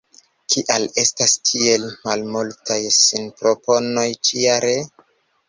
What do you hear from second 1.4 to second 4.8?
tiel malmultaj sinproponoj ĉi-jare?